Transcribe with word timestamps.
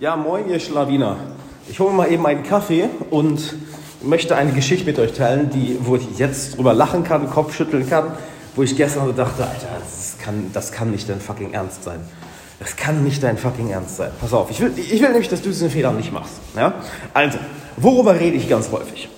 Ja, 0.00 0.14
moin, 0.14 0.48
ihr 0.48 0.60
Schlawiner. 0.60 1.16
Ich 1.68 1.80
hole 1.80 1.92
mal 1.92 2.08
eben 2.12 2.24
einen 2.24 2.44
Kaffee 2.44 2.88
und 3.10 3.56
möchte 4.00 4.36
eine 4.36 4.52
Geschichte 4.52 4.86
mit 4.86 4.96
euch 5.00 5.12
teilen, 5.12 5.50
die, 5.50 5.76
wo 5.80 5.96
ich 5.96 6.18
jetzt 6.18 6.56
drüber 6.56 6.72
lachen 6.72 7.02
kann, 7.02 7.28
Kopf 7.28 7.52
schütteln 7.56 7.90
kann, 7.90 8.12
wo 8.54 8.62
ich 8.62 8.76
gestern 8.76 9.06
so 9.06 9.12
dachte, 9.12 9.42
Alter, 9.42 9.66
das 9.80 10.16
kann, 10.22 10.52
das 10.52 10.70
kann 10.70 10.92
nicht 10.92 11.08
dein 11.08 11.20
fucking 11.20 11.52
Ernst 11.52 11.82
sein. 11.82 11.98
Das 12.60 12.76
kann 12.76 13.02
nicht 13.02 13.24
dein 13.24 13.36
fucking 13.36 13.70
Ernst 13.70 13.96
sein. 13.96 14.12
Pass 14.20 14.32
auf, 14.32 14.48
ich 14.52 14.60
will, 14.60 14.72
ich 14.76 15.02
will 15.02 15.08
nämlich, 15.08 15.30
dass 15.30 15.42
du 15.42 15.48
diesen 15.48 15.68
Fehler 15.68 15.90
nicht 15.90 16.12
machst. 16.12 16.34
Ja? 16.54 16.74
Also, 17.12 17.38
worüber 17.76 18.14
rede 18.14 18.36
ich 18.36 18.48
ganz 18.48 18.70
häufig? 18.70 19.08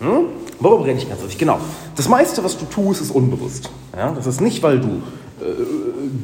Hm? 0.00 0.26
Worüber 0.58 0.86
rede 0.86 0.98
ich 0.98 1.08
ganz 1.08 1.22
häufig? 1.22 1.38
Genau. 1.38 1.60
Das 1.94 2.08
meiste, 2.08 2.42
was 2.42 2.58
du 2.58 2.64
tust, 2.64 3.00
ist 3.00 3.12
unbewusst. 3.12 3.70
Ja? 3.96 4.10
Das 4.10 4.26
ist 4.26 4.40
nicht, 4.40 4.64
weil 4.64 4.80
du 4.80 5.00
äh, 5.40 5.44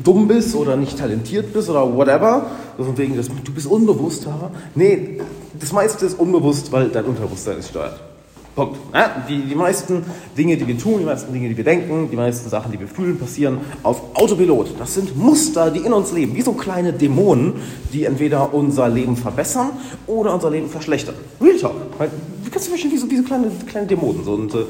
dumm 0.05 0.29
bist 0.29 0.55
oder 0.55 0.77
nicht 0.77 0.99
talentiert 0.99 1.53
bist 1.53 1.69
oder 1.69 1.95
whatever. 1.95 2.47
Also 2.79 2.97
wegen, 2.97 3.17
des, 3.17 3.29
du 3.29 3.53
bist 3.53 3.67
unbewusst. 3.67 4.27
Aber 4.27 4.51
nee, 4.75 5.21
das 5.59 5.73
meiste 5.73 6.07
ist 6.07 6.19
unbewusst, 6.19 6.71
weil 6.73 6.89
dein 6.89 7.05
Unterbewusstsein 7.05 7.59
es 7.59 7.69
steuert. 7.69 8.01
Punkt. 8.55 8.79
Ja, 8.93 9.25
die, 9.29 9.43
die 9.43 9.55
meisten 9.55 10.05
Dinge, 10.37 10.57
die 10.57 10.67
wir 10.67 10.77
tun, 10.77 10.99
die 10.99 11.05
meisten 11.05 11.33
Dinge, 11.33 11.49
die 11.49 11.57
wir 11.57 11.65
denken, 11.65 12.09
die 12.11 12.17
meisten 12.17 12.49
Sachen, 12.51 12.73
die 12.73 12.81
wir 12.81 12.89
fühlen, 12.89 13.19
passieren 13.19 13.59
auf 13.83 14.03
Autopilot. 14.15 14.79
Das 14.79 14.95
sind 14.95 15.17
Muster, 15.17 15.71
die 15.71 15.81
in 15.81 15.93
uns 15.93 16.13
leben, 16.13 16.35
wie 16.35 16.43
so 16.43 16.53
kleine 16.53 16.93
Dämonen, 16.93 17.55
die 17.93 18.05
entweder 18.05 18.53
unser 18.53 18.89
Leben 18.89 19.17
verbessern 19.17 19.71
oder 20.07 20.35
unser 20.35 20.51
Leben 20.51 20.69
verschlechtern. 20.69 21.15
Real 21.41 21.59
Talk. 21.59 21.75
Wie 22.45 22.51
kannst 22.51 22.67
du 22.67 22.71
verstehen, 22.71 22.91
wie 22.91 22.99
so, 22.99 23.11
wie 23.11 23.17
so 23.17 23.23
kleine, 23.23 23.51
kleine 23.67 23.87
Dämonen. 23.87 24.25
So, 24.25 24.33
und 24.33 24.55
äh, 24.55 24.65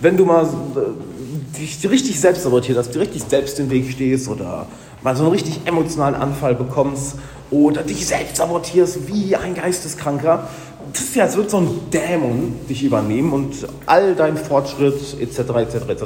wenn 0.00 0.16
du 0.16 0.24
mal 0.24 0.44
äh, 0.44 1.58
dich 1.58 1.88
richtig 1.88 2.20
selbst 2.20 2.42
sabotiert 2.42 2.78
hast, 2.78 2.94
dir 2.94 3.00
richtig 3.00 3.22
selbst 3.28 3.58
den 3.58 3.70
Weg 3.70 3.90
stehst 3.90 4.28
oder 4.28 4.66
mal 5.02 5.16
so 5.16 5.24
einen 5.24 5.32
richtig 5.32 5.60
emotionalen 5.66 6.14
Anfall 6.14 6.54
bekommst 6.54 7.16
oder 7.50 7.82
dich 7.82 8.06
selbst 8.06 8.36
sabotierst 8.36 9.08
wie 9.08 9.36
ein 9.36 9.54
Geisteskranker, 9.54 10.48
das 10.92 11.02
ist 11.02 11.16
ja, 11.16 11.24
als 11.24 11.36
würde 11.36 11.50
so 11.50 11.58
ein 11.58 11.68
Dämon 11.92 12.54
dich 12.68 12.82
übernehmen 12.82 13.32
und 13.32 13.54
all 13.86 14.14
deinen 14.14 14.36
Fortschritt 14.36 15.16
etc. 15.20 15.38
etc. 15.38 15.74
etc. 15.88 16.04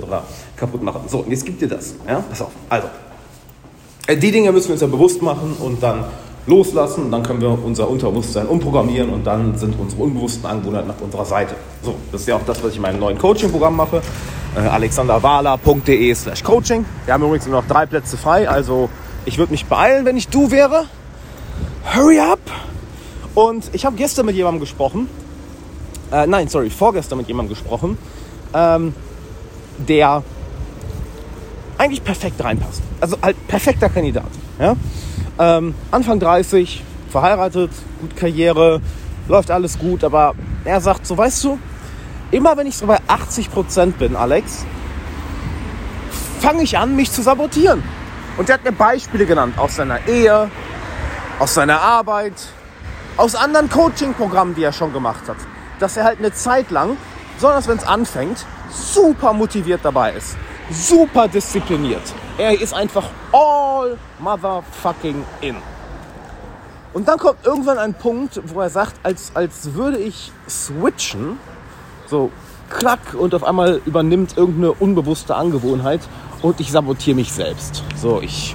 kaputt 0.57 0.83
machen. 0.83 1.03
So, 1.09 1.19
und 1.19 1.31
jetzt 1.31 1.47
gibt 1.47 1.63
dir 1.63 1.69
das. 1.69 1.95
Ja? 2.07 2.23
Pass 2.29 2.43
auf. 2.43 2.51
Also, 2.69 2.89
äh, 4.07 4.17
die 4.17 4.31
Dinge 4.31 4.53
müssen 4.53 4.69
wir 4.69 4.73
uns 4.73 4.83
ja 4.83 4.87
bewusst 4.87 5.23
machen 5.23 5.57
und 5.59 5.83
dann 5.83 6.05
loslassen 6.47 7.11
dann 7.11 7.23
können 7.23 7.41
wir 7.41 7.59
unser 7.65 7.89
Unterbewusstsein 7.89 8.47
umprogrammieren 8.47 9.11
und 9.11 9.27
dann 9.27 9.57
sind 9.57 9.79
unsere 9.79 10.03
unbewussten 10.03 10.47
Angewohnheiten 10.47 10.91
auf 10.91 11.01
unserer 11.01 11.25
Seite. 11.25 11.55
So, 11.83 11.95
das 12.13 12.23
ist 12.23 12.27
ja 12.27 12.37
auch 12.37 12.45
das, 12.47 12.63
was 12.63 12.71
ich 12.71 12.77
in 12.77 12.83
meinem 12.83 13.01
neuen 13.01 13.19
Coaching-Programm 13.19 13.77
mache. 13.77 14.03
Äh, 14.57 14.61
alexanderwala.de 14.61 16.15
slash 16.15 16.43
coaching. 16.45 16.85
Wir 17.07 17.15
haben 17.15 17.25
übrigens 17.25 17.47
nur 17.47 17.61
noch 17.61 17.67
drei 17.67 17.87
Plätze 17.87 18.17
frei, 18.17 18.49
also 18.49 18.89
ich 19.25 19.39
würde 19.39 19.53
mich 19.53 19.67
beeilen, 19.67 20.05
wenn 20.05 20.17
ich 20.17 20.29
du 20.29 20.51
wäre. 20.51 20.85
Hurry 21.95 22.21
up! 22.21 22.41
Und 23.35 23.71
ich 23.73 23.85
habe 23.85 23.97
gestern 23.97 24.27
mit 24.27 24.37
jemandem 24.37 24.61
gesprochen, 24.61 25.09
äh, 26.13 26.27
nein, 26.27 26.49
sorry, 26.49 26.71
vorgestern 26.71 27.19
mit 27.19 27.27
jemandem 27.27 27.57
gesprochen, 27.57 27.99
ähm, 28.55 28.95
der 29.79 30.23
eigentlich 31.79 32.05
perfekt 32.05 32.43
reinpasst. 32.43 32.83
Also 33.01 33.17
halt 33.21 33.37
perfekter 33.49 33.89
Kandidat. 33.89 34.31
Ja? 34.61 34.77
Ähm, 35.39 35.75
Anfang 35.91 36.21
30, 36.21 36.83
verheiratet, 37.11 37.71
gut 38.01 38.17
Karriere, 38.17 38.81
läuft 39.29 39.51
alles 39.51 39.79
gut, 39.79 40.05
aber 40.05 40.35
er 40.65 40.81
sagt 40.81 41.07
so, 41.07 41.17
weißt 41.17 41.45
du, 41.45 41.59
immer 42.31 42.57
wenn 42.57 42.67
ich 42.67 42.77
so 42.77 42.87
bei 42.87 42.99
80 43.09 43.51
Prozent 43.51 43.99
bin, 43.99 44.17
Alex, 44.17 44.65
fange 46.41 46.63
ich 46.63 46.79
an, 46.79 46.95
mich 46.95 47.11
zu 47.11 47.23
sabotieren. 47.23 47.83
Und 48.37 48.49
er 48.49 48.55
hat 48.55 48.65
mir 48.65 48.73
Beispiele 48.73 49.27
genannt 49.27 49.59
aus 49.59 49.77
seiner 49.77 50.07
Ehe, 50.07 50.51
aus 51.39 51.55
seiner 51.55 51.81
Arbeit, 51.81 52.35
aus 53.17 53.35
anderen 53.35 53.71
Coaching-Programmen, 53.71 54.55
die 54.55 54.63
er 54.63 54.73
schon 54.73 54.93
gemacht 54.93 55.29
hat, 55.29 55.37
dass 55.79 55.97
er 55.97 56.05
halt 56.05 56.19
eine 56.19 56.33
Zeit 56.33 56.71
lang, 56.71 56.97
besonders 57.37 57.69
wenn 57.69 57.79
es 57.79 57.85
anfängt, 57.85 58.45
super 58.71 59.33
motiviert 59.33 59.81
dabei 59.83 60.13
ist, 60.13 60.37
super 60.71 61.29
diszipliniert. 61.29 62.03
Er 62.39 62.61
ist 62.61 62.75
einfach 62.75 63.09
all 63.33 63.97
motherfucking 64.19 65.25
in. 65.41 65.57
Und 66.93 67.09
dann 67.09 67.19
kommt 67.19 67.45
irgendwann 67.45 67.79
ein 67.79 67.95
Punkt, 67.95 68.41
wo 68.47 68.61
er 68.61 68.71
sagt, 68.71 68.95
als, 69.03 69.33
als 69.35 69.75
würde 69.75 69.99
ich 69.99 70.31
switchen, 70.49 71.39
so 72.07 72.31
klack, 72.71 73.15
und 73.19 73.35
auf 73.35 73.45
einmal 73.45 73.81
übernimmt 73.85 74.37
irgendeine 74.37 74.73
unbewusste 74.73 75.35
Angewohnheit 75.35 76.01
und 76.43 76.61
ich 76.61 76.71
sabotiere 76.71 77.17
mich 77.17 77.33
selbst. 77.33 77.83
So, 77.97 78.21
ich, 78.21 78.55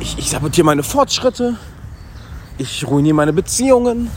ich, 0.00 0.18
ich 0.18 0.30
sabotiere 0.30 0.66
meine 0.66 0.82
Fortschritte, 0.82 1.56
ich 2.58 2.86
ruiniere 2.86 3.14
meine 3.14 3.32
Beziehungen. 3.32 4.10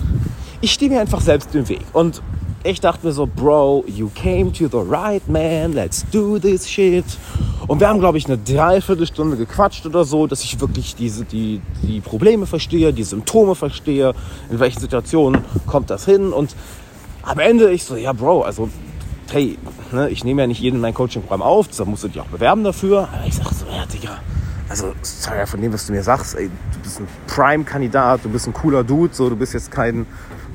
Ich 0.62 0.74
stehe 0.74 0.92
mir 0.92 1.00
einfach 1.00 1.22
selbst 1.22 1.56
im 1.56 1.68
Weg. 1.70 1.86
Und 1.94 2.22
ich 2.64 2.82
dachte 2.82 3.06
mir 3.06 3.14
so, 3.14 3.26
Bro, 3.26 3.86
you 3.88 4.10
came 4.14 4.52
to 4.52 4.68
the 4.68 4.90
right 4.90 5.26
man, 5.28 5.74
let's 5.74 6.06
do 6.12 6.38
this 6.38 6.70
shit. 6.70 7.06
Und 7.68 7.80
wir 7.80 7.88
haben, 7.88 8.00
glaube 8.00 8.18
ich, 8.18 8.26
eine 8.26 8.38
Dreiviertelstunde 8.38 9.38
gequatscht 9.38 9.86
oder 9.86 10.04
so, 10.04 10.28
dass 10.28 10.44
ich 10.44 10.60
wirklich 10.60 10.96
diese, 10.96 11.24
die, 11.24 11.62
die 11.84 12.02
Probleme 12.02 12.46
verstehe, 12.46 12.92
die 12.92 13.04
Symptome 13.04 13.56
verstehe, 13.56 14.14
in 14.50 14.60
welchen 14.60 14.80
Situationen 14.80 15.42
kommt 15.68 15.90
das 15.90 16.06
hin. 16.06 16.34
Und 16.34 16.56
am 17.24 17.40
Ende 17.40 17.72
ich 17.72 17.86
so, 17.86 17.96
ja, 17.96 18.12
Bro, 18.12 18.42
also, 18.42 18.70
hey, 19.32 19.58
ne, 19.92 20.10
ich 20.10 20.24
nehme 20.24 20.42
ja 20.42 20.48
nicht 20.48 20.60
jeden 20.60 20.78
in 20.78 20.82
mein 20.82 20.94
Coaching-Programm 20.94 21.42
auf, 21.42 21.68
da 21.70 21.86
musst 21.86 22.04
du 22.04 22.08
dich 22.10 22.20
auch 22.20 22.26
bewerben 22.26 22.64
dafür. 22.64 23.08
Aber 23.14 23.26
ich 23.26 23.36
sage 23.36 23.56
so, 23.56 23.66
ja, 23.68 23.86
Digga, 23.86 24.18
also, 24.68 24.94
sorry, 25.02 25.48
von 25.48 25.62
dem, 25.62 25.74
was 25.74 25.88
du 25.88 25.94
mir 25.94 26.04
sagst, 26.04 26.36
ey, 26.36 26.48
du 26.74 26.80
bist 26.82 27.00
ein 27.00 27.08
Prime-Kandidat, 27.28 28.22
du 28.24 28.30
bist 28.30 28.48
ein 28.48 28.54
cooler 28.54 28.84
Dude, 28.84 29.14
so, 29.14 29.30
du 29.30 29.36
bist 29.36 29.54
jetzt 29.54 29.72
kein 29.72 30.06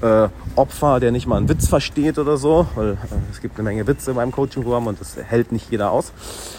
äh, 0.05 0.29
Opfer, 0.55 1.01
der 1.01 1.11
nicht 1.11 1.27
mal 1.27 1.39
einen 1.39 1.49
Witz 1.49 1.67
versteht 1.67 2.19
oder 2.19 2.37
so, 2.37 2.67
weil 2.75 2.93
äh, 2.93 2.97
es 3.31 3.41
gibt 3.41 3.57
eine 3.59 3.65
Menge 3.65 3.87
Witze 3.87 4.11
in 4.11 4.17
meinem 4.17 4.33
Coaching-Programm 4.33 4.87
und 4.87 5.01
das 5.01 5.17
hält 5.17 5.51
nicht 5.51 5.71
jeder 5.71 5.91
aus. 5.91 6.13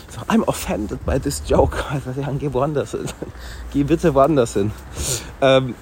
So, 0.09 0.21
I'm 0.33 0.43
offended 0.47 1.05
by 1.05 1.19
this 1.19 1.43
joke. 1.47 1.77
Also, 1.91 2.19
ja, 2.19 2.29
geh 2.37 2.51
woanders 2.51 2.91
hin. 2.91 3.05
geh 3.71 3.83
bitte 3.83 4.13
woanders 4.13 4.53
hin. 4.53 4.71
Ähm, 5.41 5.75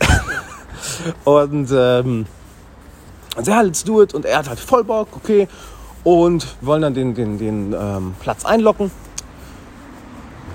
und 1.23 1.69
ähm, 1.71 2.25
und 3.35 3.47
ja, 3.47 3.61
let's 3.61 3.83
do 3.83 4.03
it. 4.03 4.13
Und 4.13 4.25
er 4.25 4.39
hat 4.39 4.49
halt 4.49 4.59
voll 4.59 4.83
Bock, 4.83 5.07
okay. 5.15 5.47
Und 6.03 6.55
wollen 6.61 6.81
dann 6.81 6.93
den, 6.93 7.15
den, 7.15 7.37
den 7.37 7.73
ähm, 7.73 8.13
Platz 8.19 8.45
einlocken. 8.45 8.91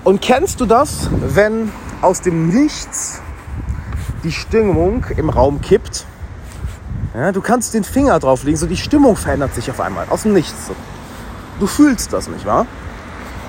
Und 0.03 0.21
kennst 0.21 0.61
du 0.61 0.65
das, 0.65 1.09
wenn 1.11 1.71
aus 2.01 2.21
dem 2.21 2.47
Nichts 2.47 3.21
die 4.23 4.31
Stimmung 4.31 5.05
im 5.17 5.29
Raum 5.29 5.59
kippt? 5.59 6.05
Ja, 7.13 7.31
du 7.31 7.41
kannst 7.41 7.73
den 7.73 7.83
Finger 7.83 8.19
drauflegen, 8.19 8.57
so 8.57 8.67
die 8.67 8.77
Stimmung 8.77 9.15
verändert 9.15 9.55
sich 9.55 9.69
auf 9.71 9.79
einmal, 9.79 10.05
aus 10.09 10.23
dem 10.23 10.33
Nichts. 10.33 10.69
Du 11.59 11.67
fühlst 11.67 12.13
das, 12.13 12.27
nicht 12.27 12.45
wahr? 12.45 12.67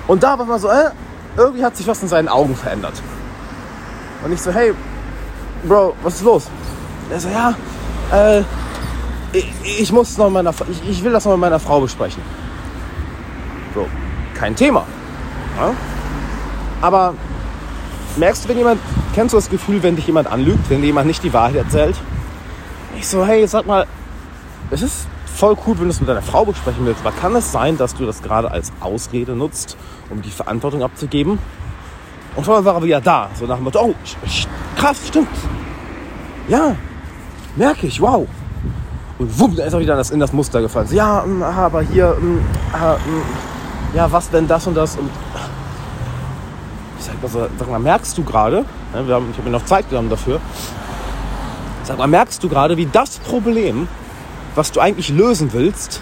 Und 0.07 0.23
da 0.23 0.37
war 0.37 0.45
man 0.45 0.59
so, 0.59 0.67
äh, 0.67 0.89
irgendwie 1.37 1.63
hat 1.63 1.77
sich 1.77 1.87
was 1.87 2.01
in 2.01 2.07
seinen 2.07 2.27
Augen 2.27 2.55
verändert. 2.55 2.93
Und 4.23 4.31
ich 4.31 4.41
so, 4.41 4.51
hey, 4.51 4.73
Bro, 5.63 5.93
was 6.01 6.15
ist 6.15 6.23
los? 6.23 6.47
Er 7.11 7.19
so, 7.19 7.29
ja, 7.29 7.53
äh, 8.11 8.43
ich, 9.31 9.53
ich 9.79 9.91
muss 9.91 10.17
noch 10.17 10.29
meiner, 10.29 10.53
ich, 10.69 10.89
ich 10.89 11.03
will 11.03 11.11
das 11.11 11.25
noch 11.25 11.31
mit 11.31 11.41
meiner 11.41 11.59
Frau 11.59 11.79
besprechen. 11.79 12.21
Bro, 13.73 13.87
kein 14.33 14.55
Thema. 14.55 14.85
Ja? 15.57 15.73
Aber 16.81 17.13
merkst 18.17 18.43
du, 18.43 18.49
wenn 18.49 18.57
jemand, 18.57 18.81
kennst 19.13 19.33
du 19.33 19.37
das 19.37 19.49
Gefühl, 19.49 19.83
wenn 19.83 19.95
dich 19.95 20.07
jemand 20.07 20.27
anlügt, 20.29 20.69
wenn 20.69 20.83
jemand 20.83 21.07
nicht 21.07 21.23
die 21.23 21.31
Wahrheit 21.31 21.55
erzählt? 21.55 21.95
Ich 23.01 23.07
so, 23.07 23.25
hey, 23.25 23.47
sag 23.47 23.65
mal, 23.65 23.87
es 24.69 24.83
ist 24.83 25.07
voll 25.25 25.57
cool, 25.65 25.75
wenn 25.79 25.85
du 25.85 25.89
es 25.89 25.99
mit 25.99 26.07
deiner 26.07 26.21
Frau 26.21 26.45
besprechen 26.45 26.85
willst, 26.85 27.01
aber 27.03 27.11
kann 27.11 27.35
es 27.35 27.51
sein, 27.51 27.75
dass 27.75 27.95
du 27.95 28.05
das 28.05 28.21
gerade 28.21 28.51
als 28.51 28.71
Ausrede 28.79 29.31
nutzt, 29.31 29.75
um 30.11 30.21
die 30.21 30.29
Verantwortung 30.29 30.83
abzugeben? 30.83 31.39
Und 32.35 32.43
vorher 32.43 32.63
war 32.63 32.75
er 32.75 32.83
wieder 32.83 33.01
da, 33.01 33.31
so 33.33 33.47
nach 33.47 33.55
dem 33.55 33.63
Motto, 33.63 33.79
oh, 33.81 33.95
krass, 34.75 35.07
stimmt. 35.07 35.29
Ja, 36.47 36.75
merke 37.55 37.87
ich, 37.87 37.99
wow. 37.99 38.27
Und 39.17 39.39
wupp, 39.39 39.55
da 39.55 39.63
ist 39.63 39.73
er 39.73 39.79
wieder 39.79 39.99
in 40.11 40.19
das, 40.19 40.31
Muster 40.31 40.61
gefallen. 40.61 40.85
So, 40.85 40.95
ja, 40.95 41.23
mm, 41.25 41.41
aber 41.41 41.81
hier, 41.81 42.15
mm, 42.21 42.35
mm, 42.35 43.95
ja, 43.95 44.11
was 44.11 44.29
denn 44.29 44.47
das 44.47 44.67
und 44.67 44.75
das? 44.75 44.95
Und 44.95 45.09
ich 46.99 47.05
sag 47.05 47.19
mal, 47.19 47.29
so, 47.29 47.47
sag 47.57 47.67
mal 47.67 47.79
merkst 47.79 48.15
du 48.15 48.23
gerade, 48.23 48.63
haben, 48.93 49.07
ich 49.07 49.11
habe 49.11 49.49
mir 49.49 49.49
noch 49.49 49.65
Zeit 49.65 49.89
genommen 49.89 50.11
dafür, 50.11 50.39
mal, 51.97 52.07
merkst 52.07 52.43
du 52.43 52.49
gerade, 52.49 52.77
wie 52.77 52.85
das 52.85 53.19
Problem, 53.19 53.87
was 54.55 54.71
du 54.71 54.79
eigentlich 54.79 55.09
lösen 55.09 55.53
willst, 55.53 56.01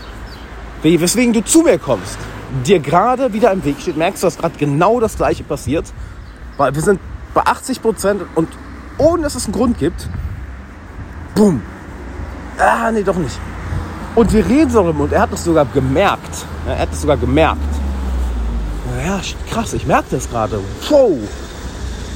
weswegen 0.84 1.34
du 1.34 1.44
zu 1.44 1.62
mir 1.62 1.78
kommst, 1.78 2.18
dir 2.66 2.80
gerade 2.80 3.34
wieder 3.34 3.52
im 3.52 3.64
Weg 3.64 3.80
steht, 3.80 3.98
merkst 3.98 4.24
du, 4.24 4.28
dass 4.28 4.38
gerade 4.38 4.58
genau 4.58 5.00
das 5.00 5.18
Gleiche 5.18 5.44
passiert? 5.44 5.86
Weil 6.58 6.74
wir 6.76 6.82
sind 6.82 7.00
bei 7.34 7.42
80 7.42 7.82
Prozent 7.82 8.22
und 8.36 8.50
ohne 8.98 9.24
dass 9.24 9.36
es 9.36 9.46
einen 9.46 9.54
Grund 9.54 9.78
gibt, 9.78 10.10
boom, 11.36 11.62
ah, 12.58 12.92
nee, 12.92 13.04
doch 13.04 13.16
nicht. 13.16 13.40
Und 14.16 14.34
wir 14.34 14.46
reden 14.46 14.70
so 14.70 14.82
darüber 14.82 15.04
und 15.04 15.14
er 15.14 15.22
hat 15.22 15.32
das 15.32 15.44
sogar 15.44 15.66
gemerkt. 15.66 16.46
Er 16.68 16.80
hat 16.80 16.92
das 16.92 17.02
sogar 17.02 17.18
gemerkt. 17.18 17.62
Ja, 19.06 19.22
krass, 19.50 19.74
ich 19.74 19.86
merke 19.86 20.08
das 20.12 20.30
gerade. 20.30 20.60
Wow. 20.90 21.18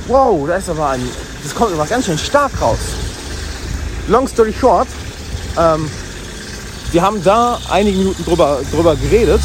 Wow, 0.07 0.47
da 0.47 0.55
ist 0.55 0.69
aber 0.69 0.89
ein. 0.89 1.01
Das 1.43 1.55
kommt 1.55 1.73
aber 1.73 1.85
ganz 1.85 2.05
schön 2.05 2.17
stark 2.17 2.51
raus. 2.61 2.79
Long 4.07 4.27
story 4.27 4.53
short, 4.53 4.87
ähm, 5.57 5.89
wir 6.91 7.01
haben 7.01 7.23
da 7.23 7.59
einige 7.69 7.97
Minuten 7.97 8.23
drüber, 8.23 8.59
drüber 8.71 8.95
geredet 8.95 9.41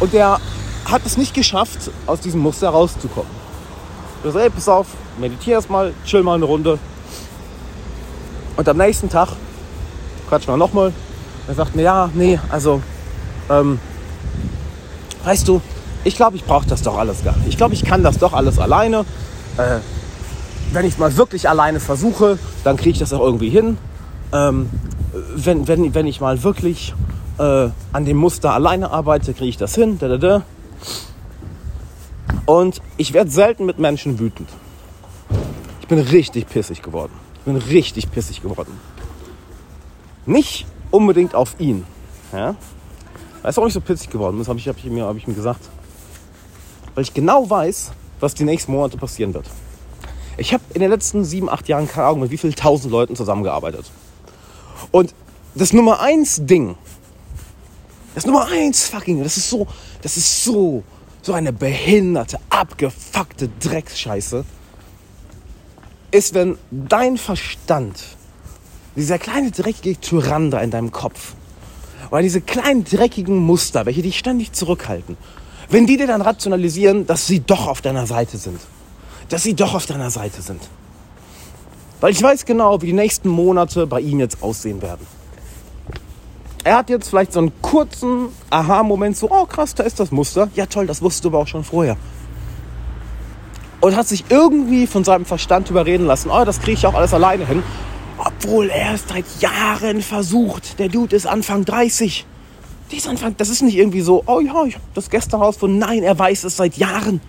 und 0.00 0.12
der 0.12 0.40
hat 0.84 1.02
es 1.04 1.16
nicht 1.16 1.34
geschafft, 1.34 1.90
aus 2.06 2.20
diesem 2.20 2.40
Muster 2.40 2.68
rauszukommen. 2.68 3.30
Ich 4.24 4.32
so, 4.32 4.38
ey, 4.38 4.50
pass 4.50 4.68
auf, 4.68 4.86
meditier 5.18 5.54
erstmal, 5.54 5.92
chill 6.04 6.22
mal 6.22 6.34
eine 6.34 6.44
Runde. 6.44 6.78
Und 8.56 8.68
am 8.68 8.76
nächsten 8.76 9.08
Tag 9.08 9.28
quatschen 10.28 10.52
wir 10.52 10.56
nochmal. 10.56 10.92
Er 11.48 11.54
sagt 11.54 11.76
mir, 11.76 11.82
ja, 11.82 12.10
nee, 12.14 12.38
also, 12.48 12.80
ähm, 13.50 13.78
weißt 15.24 15.46
du, 15.46 15.60
ich 16.04 16.16
glaube, 16.16 16.36
ich 16.36 16.44
brauche 16.44 16.66
das 16.66 16.82
doch 16.82 16.98
alles 16.98 17.22
gar 17.24 17.36
nicht. 17.36 17.48
Ich 17.48 17.56
glaube, 17.56 17.74
ich 17.74 17.84
kann 17.84 18.02
das 18.02 18.18
doch 18.18 18.32
alles 18.32 18.58
alleine. 18.58 19.04
Äh, 19.58 19.78
wenn 20.72 20.84
ich 20.86 20.94
es 20.94 20.98
mal 20.98 21.16
wirklich 21.16 21.48
alleine 21.48 21.80
versuche, 21.80 22.38
dann 22.64 22.76
kriege 22.76 22.90
ich 22.90 22.98
das 22.98 23.12
auch 23.12 23.20
irgendwie 23.20 23.50
hin. 23.50 23.78
Ähm, 24.32 24.68
wenn, 25.34 25.66
wenn, 25.68 25.94
wenn 25.94 26.06
ich 26.06 26.20
mal 26.20 26.42
wirklich 26.42 26.94
äh, 27.38 27.68
an 27.92 28.04
dem 28.04 28.16
Muster 28.16 28.52
alleine 28.52 28.90
arbeite, 28.90 29.34
kriege 29.34 29.48
ich 29.48 29.56
das 29.56 29.74
hin. 29.74 29.98
Da, 29.98 30.08
da, 30.08 30.16
da. 30.18 30.42
Und 32.46 32.80
ich 32.96 33.12
werde 33.12 33.30
selten 33.30 33.66
mit 33.66 33.78
Menschen 33.78 34.18
wütend. 34.18 34.48
Ich 35.80 35.88
bin 35.88 35.98
richtig 35.98 36.48
pissig 36.48 36.82
geworden. 36.82 37.12
Ich 37.38 37.40
bin 37.42 37.56
richtig 37.56 38.10
pissig 38.10 38.42
geworden. 38.42 38.78
Nicht 40.26 40.66
unbedingt 40.90 41.34
auf 41.34 41.54
ihn. 41.58 41.84
Ja? 42.32 42.56
Weißt 43.42 43.56
du, 43.56 43.60
warum 43.60 43.68
ich 43.68 43.74
so 43.74 43.80
pissig 43.80 44.10
geworden 44.10 44.34
bin? 44.34 44.40
Das 44.40 44.48
habe 44.48 44.58
ich, 44.58 44.68
hab 44.68 44.76
ich, 44.76 45.00
hab 45.00 45.16
ich 45.16 45.26
mir 45.26 45.34
gesagt. 45.34 45.68
Weil 46.94 47.04
ich 47.04 47.14
genau 47.14 47.48
weiß, 47.48 47.92
was 48.20 48.34
die 48.34 48.44
nächsten 48.44 48.72
Monate 48.72 48.96
passieren 48.96 49.34
wird. 49.34 49.46
Ich 50.38 50.52
habe 50.52 50.62
in 50.74 50.80
den 50.80 50.90
letzten 50.90 51.24
sieben, 51.24 51.48
acht 51.48 51.68
Jahren 51.68 51.88
keine 51.88 52.08
Ahnung 52.08 52.20
mit 52.20 52.30
wie 52.30 52.36
vielen 52.36 52.54
tausend 52.54 52.92
Leuten 52.92 53.16
zusammengearbeitet. 53.16 53.90
Und 54.90 55.14
das 55.54 55.72
Nummer 55.72 56.00
eins 56.00 56.44
Ding, 56.44 56.76
das 58.14 58.26
Nummer 58.26 58.46
eins 58.46 58.86
fucking, 58.88 59.22
das 59.22 59.36
ist 59.38 59.48
so, 59.48 59.66
das 60.02 60.16
ist 60.16 60.44
so, 60.44 60.82
so 61.22 61.32
eine 61.32 61.52
behinderte, 61.52 62.38
abgefuckte 62.50 63.48
Drecksscheiße, 63.60 64.44
ist, 66.10 66.34
wenn 66.34 66.58
dein 66.70 67.16
Verstand, 67.16 68.02
dieser 68.94 69.18
kleine 69.18 69.50
dreckige 69.50 69.98
Tyrann 70.00 70.52
in 70.52 70.70
deinem 70.70 70.92
Kopf, 70.92 71.34
oder 72.10 72.22
diese 72.22 72.40
kleinen 72.42 72.84
dreckigen 72.84 73.38
Muster, 73.38 73.86
welche 73.86 74.02
dich 74.02 74.18
ständig 74.18 74.52
zurückhalten, 74.52 75.16
wenn 75.70 75.86
die 75.86 75.96
dir 75.96 76.06
dann 76.06 76.22
rationalisieren, 76.22 77.06
dass 77.06 77.26
sie 77.26 77.40
doch 77.40 77.66
auf 77.66 77.80
deiner 77.80 78.06
Seite 78.06 78.36
sind 78.36 78.60
dass 79.28 79.42
sie 79.42 79.54
doch 79.54 79.74
auf 79.74 79.86
deiner 79.86 80.10
Seite 80.10 80.42
sind. 80.42 80.62
Weil 82.00 82.12
ich 82.12 82.22
weiß 82.22 82.44
genau, 82.44 82.82
wie 82.82 82.86
die 82.86 82.92
nächsten 82.92 83.28
Monate 83.28 83.86
bei 83.86 84.00
ihm 84.00 84.20
jetzt 84.20 84.42
aussehen 84.42 84.82
werden. 84.82 85.06
Er 86.64 86.78
hat 86.78 86.90
jetzt 86.90 87.08
vielleicht 87.08 87.32
so 87.32 87.38
einen 87.38 87.52
kurzen 87.62 88.28
Aha-Moment, 88.50 89.16
so, 89.16 89.30
oh 89.30 89.46
krass, 89.46 89.74
da 89.74 89.84
ist 89.84 90.00
das 90.00 90.10
Muster. 90.10 90.48
Ja 90.54 90.66
toll, 90.66 90.86
das 90.86 91.00
wusstest 91.00 91.24
du 91.24 91.28
aber 91.28 91.38
auch 91.38 91.46
schon 91.46 91.64
vorher. 91.64 91.96
Und 93.80 93.96
hat 93.96 94.08
sich 94.08 94.24
irgendwie 94.30 94.86
von 94.86 95.04
seinem 95.04 95.24
Verstand 95.24 95.70
überreden 95.70 96.06
lassen, 96.06 96.30
oh, 96.30 96.44
das 96.44 96.60
kriege 96.60 96.72
ich 96.72 96.86
auch 96.86 96.94
alles 96.94 97.14
alleine 97.14 97.46
hin. 97.46 97.62
Obwohl 98.18 98.68
er 98.70 98.94
es 98.94 99.04
seit 99.06 99.26
Jahren 99.40 100.02
versucht. 100.02 100.78
Der 100.78 100.88
Dude 100.88 101.14
ist 101.14 101.26
Anfang 101.26 101.64
30. 101.64 102.26
Die 102.90 102.96
ist 102.96 103.08
Anfang, 103.08 103.36
das 103.36 103.48
ist 103.48 103.62
nicht 103.62 103.76
irgendwie 103.76 104.00
so, 104.00 104.22
oh 104.26 104.40
ja, 104.40 104.64
ich 104.64 104.74
habe 104.74 104.84
das 104.94 105.10
gestern 105.10 105.42
rausgefunden. 105.42 105.78
Nein, 105.78 106.02
er 106.02 106.18
weiß 106.18 106.44
es 106.44 106.56
seit 106.56 106.76
Jahren. 106.76 107.20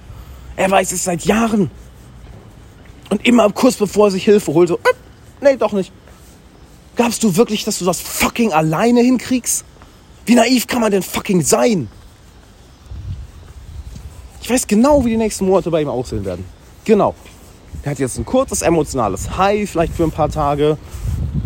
Er 0.56 0.72
weiß 0.72 0.92
es 0.92 1.04
seit 1.04 1.26
Jahren. 1.26 1.70
Und 3.10 3.26
immer 3.26 3.50
kurz 3.52 3.76
bevor 3.76 4.08
er 4.08 4.12
sich 4.12 4.26
Hilfe 4.26 4.54
holt, 4.54 4.70
so, 4.70 4.76
äh, 4.76 4.94
nee, 5.42 5.56
doch 5.56 5.72
nicht. 5.72 5.92
Glaubst 6.96 7.24
du 7.24 7.36
wirklich, 7.36 7.64
dass 7.64 7.80
du 7.80 7.86
das 7.86 8.02
fucking 8.02 8.54
alleine 8.54 9.02
hinkriegst? 9.02 9.64
Wie 10.26 10.36
naiv 10.36 10.68
kann 10.68 10.82
man 10.82 10.92
denn 10.92 11.04
fucking 11.04 11.42
sein? 11.42 11.88
Ich 14.42 14.50
weiß 14.50 14.68
genau, 14.68 15.06
wie 15.06 15.12
die 15.12 15.18
nächsten 15.18 15.46
Monate 15.46 15.70
bei 15.70 15.82
ihm 15.82 15.90
aussehen 15.90 16.26
werden. 16.26 16.46
Genau. 16.86 17.16
Er 17.84 17.92
hat 17.92 18.00
jetzt 18.00 18.18
ein 18.18 18.26
kurzes 18.26 18.62
emotionales 18.62 19.38
High, 19.38 19.70
vielleicht 19.70 19.94
für 19.94 20.04
ein 20.04 20.12
paar 20.12 20.30
Tage. 20.30 20.78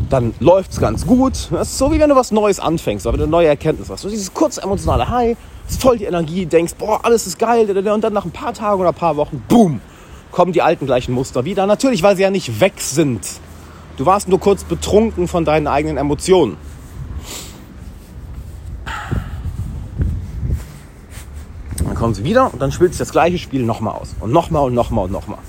Dann 0.10 0.34
läuft 0.40 0.72
es 0.72 0.80
ganz 0.80 1.06
gut. 1.06 1.50
Das 1.52 1.70
ist 1.70 1.78
so 1.78 1.92
wie 1.92 2.00
wenn 2.00 2.10
du 2.10 2.16
was 2.16 2.32
Neues 2.32 2.60
anfängst, 2.60 3.06
aber 3.06 3.18
eine 3.18 3.28
neue 3.28 3.48
Erkenntnis 3.48 3.90
hast. 3.90 4.04
Du 4.04 4.10
dieses 4.10 4.34
kurze 4.34 4.62
emotionale 4.62 5.10
High, 5.10 5.38
voll 5.80 5.98
die 5.98 6.06
Energie, 6.06 6.46
denkst, 6.46 6.76
boah, 6.78 7.04
alles 7.04 7.28
ist 7.28 7.38
geil. 7.38 7.70
Und 7.70 8.02
dann 8.02 8.14
nach 8.14 8.26
ein 8.26 8.32
paar 8.32 8.54
Tagen 8.54 8.80
oder 8.80 8.90
ein 8.90 8.96
paar 8.96 9.18
Wochen, 9.18 9.44
boom, 9.48 9.82
kommen 10.32 10.54
die 10.54 10.62
alten 10.62 10.86
gleichen 10.86 11.14
Muster 11.14 11.46
wieder. 11.46 11.66
Natürlich, 11.68 12.04
weil 12.04 12.16
sie 12.16 12.24
ja 12.24 12.32
nicht 12.32 12.60
weg 12.60 12.74
sind. 12.78 13.28
Du 13.98 14.06
warst 14.06 14.28
nur 14.28 14.40
kurz 14.40 14.64
betrunken 14.64 15.28
von 15.28 15.46
deinen 15.46 15.68
eigenen 15.68 15.98
Emotionen. 15.98 16.58
Dann 21.78 21.96
kommen 21.96 22.14
sie 22.14 22.24
wieder 22.24 22.52
und 22.52 22.62
dann 22.62 22.72
spielt 22.72 22.94
sich 22.94 23.00
das 23.00 23.12
gleiche 23.12 23.38
Spiel 23.38 23.64
nochmal 23.64 23.96
aus. 23.96 24.16
Und 24.20 24.32
nochmal 24.32 24.66
und 24.66 24.74
nochmal 24.74 25.06
und 25.06 25.12
nochmal. 25.12 25.40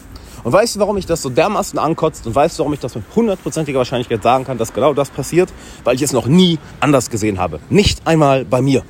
Und 0.44 0.52
weißt 0.52 0.74
du, 0.74 0.80
warum 0.80 0.96
ich 0.96 1.06
das 1.06 1.22
so 1.22 1.30
dermaßen 1.30 1.78
ankotzt? 1.78 2.26
Und 2.26 2.34
weißt 2.34 2.58
du, 2.58 2.60
warum 2.60 2.72
ich 2.72 2.80
das 2.80 2.96
mit 2.96 3.04
hundertprozentiger 3.14 3.78
Wahrscheinlichkeit 3.78 4.22
sagen 4.22 4.44
kann, 4.44 4.58
dass 4.58 4.72
genau 4.72 4.92
das 4.92 5.10
passiert? 5.10 5.52
Weil 5.84 5.94
ich 5.94 6.02
es 6.02 6.12
noch 6.12 6.26
nie 6.26 6.58
anders 6.80 7.10
gesehen 7.10 7.38
habe. 7.38 7.60
Nicht 7.70 8.06
einmal 8.06 8.44
bei 8.44 8.60
mir. 8.60 8.82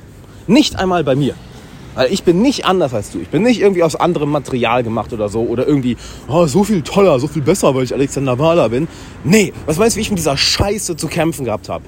Nicht 0.47 0.77
einmal 0.77 1.03
bei 1.03 1.15
mir. 1.15 1.35
Weil 1.95 2.11
ich 2.11 2.23
bin 2.23 2.41
nicht 2.41 2.65
anders 2.65 2.93
als 2.93 3.11
du. 3.11 3.19
Ich 3.19 3.29
bin 3.29 3.43
nicht 3.43 3.59
irgendwie 3.59 3.83
aus 3.83 3.95
anderem 3.95 4.29
Material 4.29 4.83
gemacht 4.83 5.13
oder 5.13 5.29
so. 5.29 5.41
Oder 5.41 5.67
irgendwie, 5.67 5.97
oh, 6.27 6.47
so 6.47 6.63
viel 6.63 6.81
toller, 6.81 7.19
so 7.19 7.27
viel 7.27 7.41
besser, 7.41 7.75
weil 7.75 7.83
ich 7.83 7.93
Alexander 7.93 8.39
Wahler 8.39 8.69
bin. 8.69 8.87
Nee, 9.23 9.53
was 9.65 9.77
meinst 9.77 9.95
du, 9.95 9.97
wie 9.99 10.01
ich 10.01 10.09
mit 10.09 10.19
dieser 10.19 10.37
Scheiße 10.37 10.95
zu 10.95 11.07
kämpfen 11.07 11.45
gehabt 11.45 11.69
habe? 11.69 11.85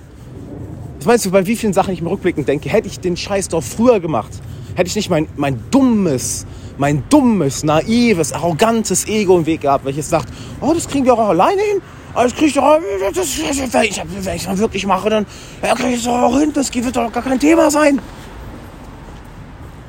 Was 1.00 1.06
meinst 1.06 1.26
du, 1.26 1.32
bei 1.32 1.46
wie 1.46 1.56
vielen 1.56 1.74
Sachen 1.74 1.94
ich 1.94 2.02
mir 2.02 2.10
rückblickend 2.10 2.48
denke, 2.48 2.70
hätte 2.70 2.88
ich 2.88 3.00
den 3.00 3.18
Scheiß 3.18 3.50
doch 3.50 3.64
früher 3.64 4.00
gemacht? 4.00 4.32
Hätte 4.76 4.90
ich 4.90 4.96
nicht 4.96 5.10
mein, 5.10 5.28
mein 5.36 5.60
dummes, 5.72 6.46
mein 6.78 7.04
dummes, 7.10 7.64
naives, 7.64 8.34
arrogantes 8.34 9.08
Ego 9.08 9.38
im 9.38 9.46
Weg 9.46 9.62
gehabt, 9.62 9.86
welches 9.86 10.10
sagt, 10.10 10.30
oh, 10.62 10.74
das 10.74 10.88
kriegen 10.88 11.06
wir 11.06 11.14
auch 11.14 11.30
alleine 11.30 11.62
hin. 11.62 11.82
Oh, 12.16 12.22
das 12.24 12.34
krieg 12.34 12.48
ich 12.48 12.54
doch, 12.54 12.80
das, 13.14 13.40
wenn, 13.74 13.84
ich, 14.36 14.46
das 14.46 14.58
wirklich 14.58 14.86
mache, 14.86 15.10
dann 15.10 15.26
kriege 15.76 15.96
ich 15.96 16.04
das 16.04 16.14
auch 16.14 16.40
hin. 16.40 16.52
Das 16.54 16.74
wird 16.74 16.96
doch 16.96 17.12
gar 17.12 17.24
kein 17.24 17.40
Thema 17.40 17.70
sein. 17.70 18.00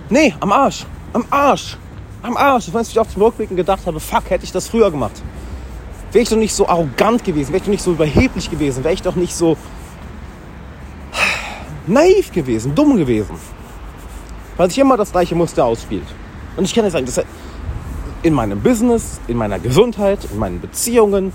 Nee, 0.08 0.34
am 0.40 0.52
Arsch. 0.52 0.86
Am 1.12 1.24
Arsch. 1.30 1.76
Am 2.22 2.36
Arsch. 2.36 2.72
Wenn 2.72 2.82
ich 2.82 2.98
auf 2.98 3.12
den 3.12 3.22
Rückblicken 3.22 3.56
gedacht 3.56 3.86
habe, 3.86 3.98
fuck, 4.00 4.30
hätte 4.30 4.44
ich 4.44 4.52
das 4.52 4.68
früher 4.68 4.90
gemacht. 4.90 5.20
Wäre 6.12 6.22
ich 6.22 6.28
doch 6.28 6.36
nicht 6.36 6.54
so 6.54 6.68
arrogant 6.68 7.24
gewesen, 7.24 7.48
wäre 7.48 7.58
ich 7.58 7.64
doch 7.64 7.70
nicht 7.70 7.82
so 7.82 7.92
überheblich 7.92 8.50
gewesen, 8.50 8.84
wäre 8.84 8.94
ich 8.94 9.02
doch 9.02 9.16
nicht 9.16 9.34
so 9.34 9.56
naiv 11.86 12.32
gewesen, 12.32 12.74
dumm 12.74 12.96
gewesen. 12.96 13.36
Weil 14.56 14.68
sich 14.70 14.78
immer 14.78 14.96
das 14.96 15.12
gleiche 15.12 15.34
Muster 15.34 15.64
ausspielt. 15.64 16.06
Und 16.56 16.64
ich 16.64 16.74
kann 16.74 16.84
dir 16.84 16.90
sagen, 16.90 17.06
das 17.06 17.22
in 18.22 18.32
meinem 18.32 18.60
Business, 18.60 19.20
in 19.28 19.36
meiner 19.36 19.58
Gesundheit, 19.58 20.20
in 20.32 20.38
meinen 20.38 20.60
Beziehungen, 20.60 21.32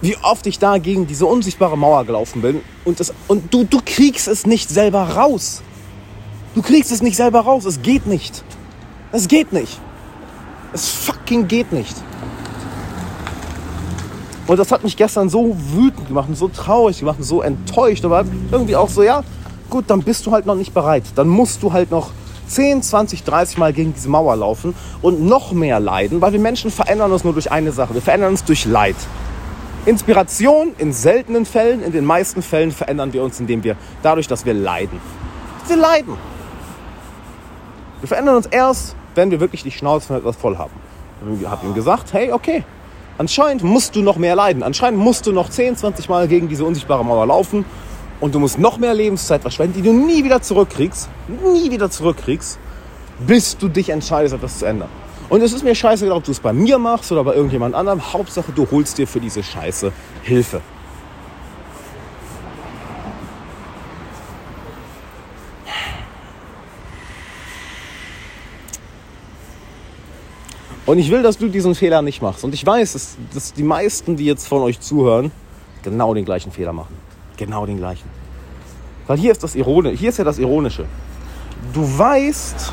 wie 0.00 0.16
oft 0.22 0.46
ich 0.46 0.58
da 0.58 0.78
gegen 0.78 1.06
diese 1.06 1.26
unsichtbare 1.26 1.76
Mauer 1.76 2.04
gelaufen 2.04 2.42
bin 2.42 2.62
und, 2.84 3.00
das, 3.00 3.12
und 3.28 3.52
du, 3.52 3.64
du 3.64 3.80
kriegst 3.84 4.28
es 4.28 4.46
nicht 4.46 4.70
selber 4.70 5.02
raus. 5.02 5.62
Du 6.54 6.62
kriegst 6.62 6.90
es 6.90 7.02
nicht 7.02 7.16
selber 7.16 7.40
raus. 7.40 7.64
Es 7.64 7.82
geht 7.82 8.06
nicht. 8.06 8.42
Es 9.12 9.28
geht 9.28 9.52
nicht. 9.52 9.78
Es 10.72 10.88
fucking 10.88 11.48
geht 11.48 11.72
nicht. 11.72 11.96
Und 14.46 14.56
das 14.56 14.72
hat 14.72 14.82
mich 14.82 14.96
gestern 14.96 15.28
so 15.28 15.56
wütend 15.56 16.08
gemacht 16.08 16.28
und 16.28 16.36
so 16.36 16.48
traurig 16.48 16.98
gemacht 16.98 17.18
und 17.18 17.24
so 17.24 17.40
enttäuscht. 17.40 18.04
Aber 18.04 18.24
irgendwie 18.50 18.74
auch 18.74 18.88
so, 18.88 19.02
ja, 19.02 19.22
gut, 19.68 19.84
dann 19.88 20.02
bist 20.02 20.26
du 20.26 20.32
halt 20.32 20.46
noch 20.46 20.56
nicht 20.56 20.74
bereit. 20.74 21.04
Dann 21.14 21.28
musst 21.28 21.62
du 21.62 21.72
halt 21.72 21.92
noch 21.92 22.10
10, 22.48 22.82
20, 22.82 23.22
30 23.22 23.58
Mal 23.58 23.72
gegen 23.72 23.94
diese 23.94 24.08
Mauer 24.08 24.34
laufen 24.34 24.74
und 25.02 25.24
noch 25.24 25.52
mehr 25.52 25.78
leiden, 25.78 26.20
weil 26.20 26.32
wir 26.32 26.40
Menschen 26.40 26.72
verändern 26.72 27.12
uns 27.12 27.22
nur 27.22 27.32
durch 27.32 27.52
eine 27.52 27.70
Sache. 27.70 27.94
Wir 27.94 28.02
verändern 28.02 28.30
uns 28.30 28.42
durch 28.42 28.64
Leid. 28.64 28.96
Inspiration 29.86 30.72
in 30.78 30.92
seltenen 30.92 31.46
Fällen, 31.46 31.80
in 31.82 31.92
den 31.92 32.04
meisten 32.04 32.42
Fällen 32.42 32.72
verändern 32.72 33.12
wir 33.12 33.22
uns, 33.22 33.38
indem 33.38 33.62
wir 33.62 33.76
dadurch, 34.02 34.26
dass 34.26 34.44
wir 34.44 34.52
leiden. 34.52 35.00
Wir 35.68 35.76
leiden. 35.76 36.14
Wir 38.00 38.08
verändern 38.08 38.36
uns 38.36 38.46
erst, 38.46 38.96
wenn 39.14 39.30
wir 39.30 39.40
wirklich 39.40 39.62
die 39.62 39.70
Schnauze 39.70 40.06
von 40.06 40.16
etwas 40.16 40.36
voll 40.36 40.56
haben. 40.56 40.72
Ich 41.38 41.46
habe 41.46 41.66
ihm 41.66 41.74
gesagt, 41.74 42.14
hey, 42.14 42.32
okay, 42.32 42.64
anscheinend 43.18 43.62
musst 43.62 43.94
du 43.94 44.00
noch 44.00 44.16
mehr 44.16 44.34
leiden. 44.34 44.62
Anscheinend 44.62 45.00
musst 45.00 45.26
du 45.26 45.32
noch 45.32 45.50
10, 45.50 45.76
20 45.76 46.08
Mal 46.08 46.26
gegen 46.26 46.48
diese 46.48 46.64
unsichtbare 46.64 47.04
Mauer 47.04 47.26
laufen 47.26 47.66
und 48.20 48.34
du 48.34 48.38
musst 48.38 48.58
noch 48.58 48.78
mehr 48.78 48.94
Lebenszeit 48.94 49.42
verschwenden, 49.42 49.74
die 49.74 49.82
du 49.82 49.92
nie 49.92 50.24
wieder 50.24 50.40
zurückkriegst, 50.40 51.10
nie 51.52 51.70
wieder 51.70 51.90
zurückkriegst, 51.90 52.58
bis 53.26 53.58
du 53.58 53.68
dich 53.68 53.90
entscheidest, 53.90 54.34
etwas 54.34 54.58
zu 54.58 54.64
ändern. 54.64 54.88
Und 55.28 55.42
es 55.42 55.52
ist 55.52 55.62
mir 55.62 55.74
scheißegal, 55.74 56.16
ob 56.16 56.24
du 56.24 56.32
es 56.32 56.40
bei 56.40 56.54
mir 56.54 56.78
machst 56.78 57.12
oder 57.12 57.22
bei 57.22 57.34
irgendjemand 57.34 57.74
anderem. 57.74 58.12
Hauptsache, 58.12 58.50
du 58.52 58.66
holst 58.70 58.96
dir 58.96 59.06
für 59.06 59.20
diese 59.20 59.42
Scheiße 59.42 59.92
Hilfe. 60.22 60.62
Und 70.90 70.98
ich 70.98 71.08
will, 71.12 71.22
dass 71.22 71.38
du 71.38 71.48
diesen 71.48 71.76
Fehler 71.76 72.02
nicht 72.02 72.20
machst. 72.20 72.42
Und 72.42 72.52
ich 72.52 72.66
weiß, 72.66 72.94
dass, 72.94 73.16
dass 73.32 73.52
die 73.52 73.62
meisten, 73.62 74.16
die 74.16 74.24
jetzt 74.24 74.48
von 74.48 74.60
euch 74.62 74.80
zuhören, 74.80 75.30
genau 75.84 76.14
den 76.14 76.24
gleichen 76.24 76.50
Fehler 76.50 76.72
machen. 76.72 76.96
Genau 77.36 77.64
den 77.64 77.76
gleichen. 77.76 78.08
Weil 79.06 79.16
hier 79.16 79.30
ist 79.30 79.44
das 79.44 79.54
Ironische, 79.54 79.96
hier 79.96 80.08
ist 80.08 80.18
ja 80.18 80.24
das 80.24 80.40
Ironische. 80.40 80.86
Du 81.72 81.82
weißt, 81.96 82.72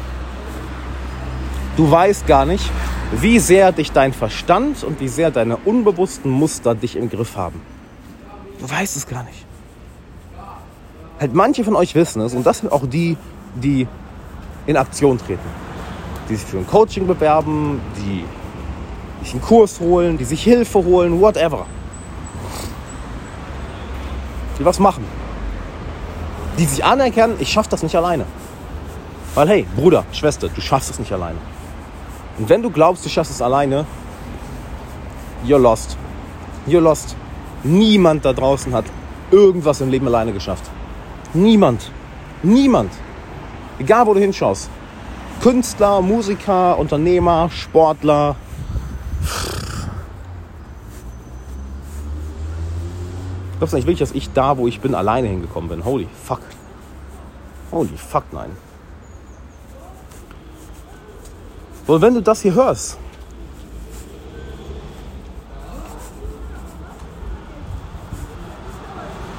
du 1.76 1.92
weißt 1.92 2.26
gar 2.26 2.48
nicht, 2.48 2.68
wie 3.12 3.38
sehr 3.38 3.72
dich 3.72 3.92
dein 3.92 4.14
Verstand 4.14 4.84
und 4.84 5.00
wie 5.00 5.10
sehr 5.10 5.30
deine 5.30 5.58
unbewussten 5.58 6.32
Muster 6.32 6.74
dich 6.74 6.96
im 6.96 7.12
Griff 7.12 7.38
haben. 7.38 7.62
Du 8.60 8.68
weißt 8.68 8.98
es 8.98 9.06
gar 9.06 9.22
nicht. 9.26 9.46
Halt 11.20 11.36
manche 11.36 11.64
von 11.64 11.76
euch 11.76 11.94
wissen 11.94 12.24
es 12.24 12.34
und 12.34 12.48
das 12.48 12.58
sind 12.58 12.72
auch 12.72 12.88
die, 12.88 13.16
die 13.54 13.88
in 14.66 14.76
Aktion 14.76 15.20
treten. 15.20 15.67
Die 16.29 16.36
sich 16.36 16.46
für 16.46 16.57
ein 16.57 16.67
Coaching 16.67 17.07
bewerben, 17.07 17.79
die 17.98 18.25
sich 19.24 19.34
einen 19.34 19.41
Kurs 19.41 19.79
holen, 19.79 20.17
die 20.17 20.25
sich 20.25 20.43
Hilfe 20.43 20.84
holen, 20.84 21.22
whatever. 21.22 21.65
Die 24.60 24.65
was 24.65 24.79
machen. 24.79 25.05
Die 26.57 26.65
sich 26.65 26.84
anerkennen, 26.84 27.36
ich 27.39 27.51
schaffe 27.51 27.69
das 27.69 27.84
nicht 27.84 27.96
alleine. 27.96 28.25
Weil 29.36 29.50
hey, 29.50 29.67
Bruder, 29.75 30.03
Schwester, 30.12 30.50
du 30.50 30.62
schaffst 30.62 30.89
es 30.89 31.00
nicht 31.00 31.12
alleine. 31.12 31.38
Und 32.38 32.50
wenn 32.50 32.62
du 32.62 32.72
glaubst, 32.72 33.05
du 33.05 33.10
schaffst 33.10 33.31
es 33.31 33.41
alleine, 33.41 33.86
you're 35.46 35.60
lost. 35.60 35.98
You're 36.67 36.81
lost. 36.81 37.15
Niemand 37.63 38.25
da 38.25 38.34
draußen 38.34 38.74
hat 38.74 38.86
irgendwas 39.31 39.81
im 39.81 39.89
Leben 39.89 40.07
alleine 40.07 40.34
geschafft. 40.34 40.63
Niemand. 41.34 41.91
Niemand. 42.43 42.91
Egal, 43.79 44.05
wo 44.07 44.13
du 44.13 44.19
hinschaust. 44.19 44.69
Künstler, 45.48 46.01
Musiker, 46.01 46.77
Unternehmer, 46.77 47.50
Sportler. 47.50 48.36
Glaubst 53.58 53.72
du 53.72 53.77
nicht 53.77 53.86
wirklich, 53.88 54.00
dass 54.00 54.12
ich 54.12 54.34
da, 54.34 54.58
wo 54.58 54.68
ich 54.68 54.82
bin, 54.82 54.94
alleine 54.94 55.30
hingekommen 55.30 55.70
bin? 55.70 55.86
Holy 55.86 56.10
fuck. 56.25 56.42
Holy 57.72 57.96
fuck, 57.96 58.25
nein. 58.34 58.50
Und 61.86 62.01
wenn 62.01 62.13
du 62.13 62.22
das 62.22 62.42
hier 62.42 62.54
hörst, 62.54 62.98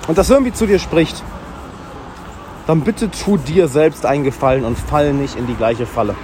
und 0.07 0.17
das 0.17 0.31
irgendwie 0.31 0.55
zu 0.55 0.67
dir 0.67 0.79
spricht, 0.79 1.23
dann 2.69 2.83
bitte 2.83 3.11
tu 3.11 3.39
dir 3.39 3.67
selbst 3.67 4.05
einen 4.05 4.25
Gefallen 4.25 4.67
und 4.67 4.79
fall 4.79 5.15
nicht 5.15 5.37
in 5.37 5.47
die 5.47 5.55
gleiche 5.55 5.87
Falle. 5.87 6.15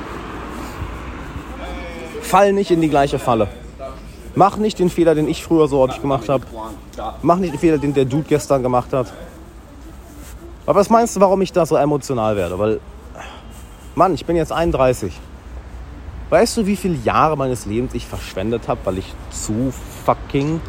Fall 2.21 2.53
nicht 2.53 2.71
in 2.71 2.83
die 2.83 2.91
gleiche 2.91 3.19
Falle. 3.19 3.49
Mach 4.35 4.59
nicht 4.59 4.79
den 4.79 4.91
Fehler, 4.91 5.15
den 5.15 5.27
ich 5.27 5.43
früher 5.43 5.69
so 5.69 5.79
häufig 5.79 6.03
gemacht 6.03 6.29
habe. 6.29 6.45
Mach 7.23 7.39
nicht 7.39 7.55
den 7.55 7.59
Fehler, 7.59 7.79
den 7.79 7.95
der 7.95 8.05
Dude 8.05 8.27
gestern 8.29 8.63
gemacht 8.63 8.93
hat. 8.93 9.11
Aber 10.67 10.81
was 10.81 10.91
meinst 10.91 11.17
du, 11.17 11.21
warum 11.21 11.41
ich 11.41 11.51
da 11.51 11.65
so 11.65 11.77
emotional 11.77 12.37
werde? 12.37 12.59
Weil, 12.59 12.81
Mann, 13.95 14.13
ich 14.13 14.27
bin 14.27 14.37
jetzt 14.37 14.53
31. 14.53 15.19
Weißt 16.29 16.59
du, 16.59 16.67
wie 16.67 16.77
viele 16.77 16.97
Jahre 16.97 17.39
meines 17.39 17.65
Lebens 17.65 17.95
ich 17.95 18.07
verschwendet 18.07 18.69
habe, 18.69 18.81
weil 18.85 18.99
ich 18.99 19.15
zu 19.31 19.73
fucking 20.05 20.61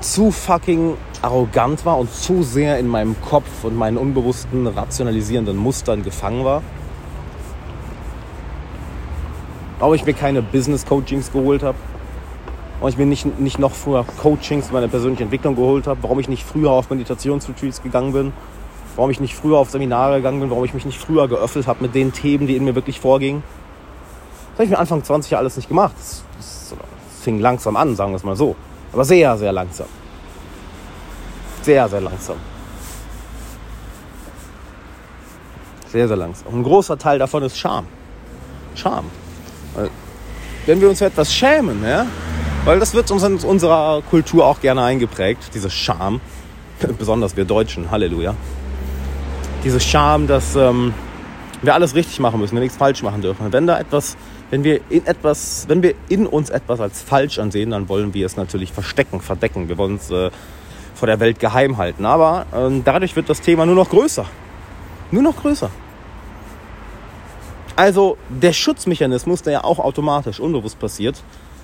zu 0.00 0.30
fucking 0.30 0.96
arrogant 1.22 1.84
war 1.84 1.98
und 1.98 2.12
zu 2.12 2.42
sehr 2.42 2.78
in 2.78 2.88
meinem 2.88 3.20
Kopf 3.20 3.64
und 3.64 3.76
meinen 3.76 3.96
unbewussten 3.96 4.66
rationalisierenden 4.66 5.56
Mustern 5.56 6.02
gefangen 6.02 6.44
war? 6.44 6.62
Warum 9.78 9.94
ich 9.94 10.04
mir 10.04 10.14
keine 10.14 10.42
Business-Coachings 10.42 11.32
geholt 11.32 11.62
habe? 11.62 11.78
Warum 12.78 12.88
ich 12.90 12.98
mir 12.98 13.06
nicht, 13.06 13.38
nicht 13.38 13.58
noch 13.58 13.72
früher 13.72 14.04
Coachings 14.20 14.72
meine 14.72 14.88
persönliche 14.88 15.24
Entwicklung 15.24 15.54
geholt 15.56 15.86
habe? 15.86 16.02
Warum 16.02 16.18
ich 16.18 16.28
nicht 16.28 16.44
früher 16.44 16.70
auf 16.70 16.90
Meditationsretreats 16.90 17.82
gegangen 17.82 18.12
bin? 18.12 18.32
Warum 18.96 19.10
ich 19.10 19.20
nicht 19.20 19.36
früher 19.36 19.58
auf 19.58 19.70
Seminare 19.70 20.16
gegangen 20.16 20.40
bin? 20.40 20.50
Warum 20.50 20.64
ich 20.64 20.74
mich 20.74 20.84
nicht 20.84 20.98
früher 20.98 21.28
geöffnet 21.28 21.68
habe 21.68 21.82
mit 21.82 21.94
den 21.94 22.12
Themen, 22.12 22.46
die 22.48 22.56
in 22.56 22.64
mir 22.64 22.74
wirklich 22.74 22.98
vorgingen? 22.98 23.42
Das 24.50 24.58
habe 24.58 24.64
ich 24.64 24.70
mir 24.70 24.78
Anfang 24.78 25.04
20 25.04 25.30
Jahre 25.30 25.42
alles 25.42 25.56
nicht 25.56 25.68
gemacht. 25.68 25.94
Das, 25.96 26.24
das 26.36 26.74
fing 27.22 27.38
langsam 27.38 27.76
an, 27.76 27.94
sagen 27.94 28.10
wir 28.10 28.16
es 28.16 28.24
mal 28.24 28.34
so. 28.34 28.56
Aber 28.92 29.04
sehr, 29.04 29.36
sehr 29.38 29.52
langsam. 29.52 29.86
Sehr, 31.68 31.86
sehr 31.86 32.00
langsam. 32.00 32.36
Sehr, 35.92 36.08
sehr 36.08 36.16
langsam. 36.16 36.54
Ein 36.54 36.62
großer 36.62 36.96
Teil 36.96 37.18
davon 37.18 37.42
ist 37.42 37.58
Scham. 37.58 37.84
Scham. 38.74 39.04
Wenn 40.64 40.80
wir 40.80 40.88
uns 40.88 41.02
etwas 41.02 41.30
schämen, 41.30 41.84
ja, 41.84 42.06
weil 42.64 42.80
das 42.80 42.94
wird 42.94 43.10
uns 43.10 43.22
in 43.22 43.36
unserer 43.40 44.00
Kultur 44.00 44.46
auch 44.46 44.62
gerne 44.62 44.82
eingeprägt, 44.82 45.50
diese 45.52 45.68
Scham, 45.68 46.22
besonders 46.98 47.36
wir 47.36 47.44
Deutschen, 47.44 47.90
Halleluja. 47.90 48.34
Diese 49.62 49.78
Scham, 49.78 50.26
dass 50.26 50.56
ähm, 50.56 50.94
wir 51.60 51.74
alles 51.74 51.94
richtig 51.94 52.18
machen 52.18 52.40
müssen, 52.40 52.54
wir 52.54 52.62
nichts 52.62 52.78
falsch 52.78 53.02
machen 53.02 53.20
dürfen. 53.20 53.52
Wenn 53.52 53.66
da 53.66 53.78
etwas 53.78 54.16
wenn 54.50 54.64
wir 54.64 54.80
in 54.88 55.04
etwas, 55.04 55.66
wenn 55.68 55.82
wir 55.82 55.92
in 56.08 56.26
uns 56.26 56.48
etwas 56.48 56.80
als 56.80 57.02
falsch 57.02 57.38
ansehen, 57.38 57.72
dann 57.72 57.90
wollen 57.90 58.14
wir 58.14 58.24
es 58.24 58.38
natürlich 58.38 58.72
verstecken, 58.72 59.20
verdecken. 59.20 59.68
Wir 59.68 59.76
wollen 59.76 59.96
es 59.96 60.10
äh, 60.10 60.30
vor 60.98 61.06
der 61.06 61.20
Welt 61.20 61.38
geheim 61.38 61.76
halten. 61.76 62.04
Aber 62.04 62.46
äh, 62.52 62.80
dadurch 62.84 63.14
wird 63.16 63.30
das 63.30 63.40
Thema 63.40 63.64
nur 63.64 63.74
noch 63.74 63.88
größer. 63.88 64.26
Nur 65.10 65.22
noch 65.22 65.36
größer. 65.36 65.70
Also 67.76 68.18
der 68.28 68.52
Schutzmechanismus, 68.52 69.42
der 69.42 69.52
ja 69.52 69.64
auch 69.64 69.78
automatisch 69.78 70.40
unbewusst 70.40 70.78
passiert, 70.78 71.22